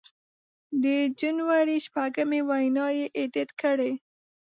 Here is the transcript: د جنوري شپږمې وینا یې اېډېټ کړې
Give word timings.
د 0.83 0.85
جنوري 1.19 1.77
شپږمې 1.85 2.41
وینا 2.49 2.87
یې 2.97 3.05
اېډېټ 3.17 3.49
کړې 3.61 3.91